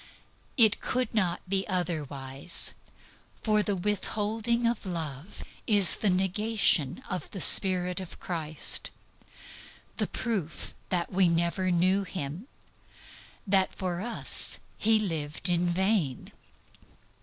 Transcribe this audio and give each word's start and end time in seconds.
It 0.57 0.81
could 0.81 1.13
not 1.13 1.47
be 1.47 1.67
otherwise. 1.67 2.73
For 3.43 3.61
the 3.61 3.75
withholding 3.75 4.65
of 4.65 4.83
love 4.83 5.43
is 5.67 5.93
the 5.97 6.09
negation 6.09 7.03
of 7.07 7.29
the 7.29 7.39
spirit 7.39 7.99
of 7.99 8.19
Christ, 8.19 8.89
the 9.97 10.07
proof 10.07 10.73
that 10.89 11.13
we 11.13 11.29
never 11.29 11.69
knew 11.69 12.01
Him, 12.03 12.47
that 13.45 13.75
for 13.75 14.01
us 14.01 14.57
He 14.79 14.97
lived 14.97 15.49
in 15.49 15.67
vain. 15.67 16.31